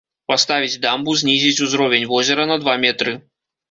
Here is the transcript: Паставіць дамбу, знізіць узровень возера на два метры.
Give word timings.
Паставіць 0.31 0.79
дамбу, 0.85 1.15
знізіць 1.23 1.63
узровень 1.69 2.11
возера 2.17 2.51
на 2.53 2.63
два 2.67 2.81
метры. 2.89 3.19